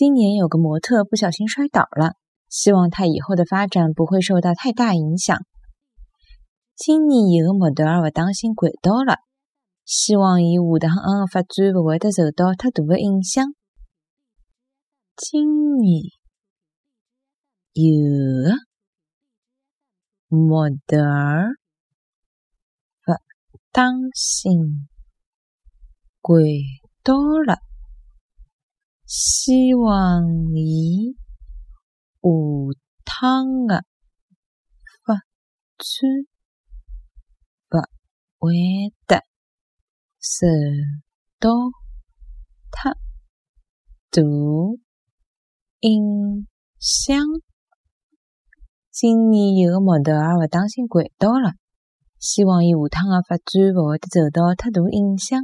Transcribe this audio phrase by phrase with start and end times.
[0.00, 2.14] 今年有个模特不小心摔倒了，
[2.48, 5.36] 希望他以后的发展不会受到太大影响。
[6.74, 9.18] 今年有个模特儿不当心掼倒了，
[9.84, 13.44] 希望伊下趟嗯发展不会得受到太大的影响。
[15.16, 16.02] 今年
[17.74, 18.56] 有
[20.30, 21.58] 个模特儿
[23.04, 23.12] 不
[23.70, 24.88] 当心
[26.22, 26.64] 掼
[27.02, 27.12] 倒
[27.46, 27.58] 了，
[29.12, 30.22] 希望
[30.54, 31.16] 伊
[32.20, 32.28] 下
[33.04, 33.84] 趟的
[35.04, 35.96] 发展
[37.68, 37.78] 不
[38.38, 38.54] 会
[39.08, 39.24] 得
[40.20, 40.46] 受
[41.40, 41.50] 到
[42.70, 42.92] 太
[44.12, 44.22] 大
[45.80, 46.46] 影
[46.78, 47.18] 响。
[48.92, 51.54] 今年有个模特儿不当心掼倒了，
[52.20, 55.40] 希望伊下趟的发展不会得受到太大影响。